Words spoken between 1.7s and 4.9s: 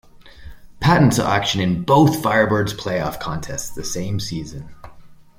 both Firebirds' playoff contests the same season.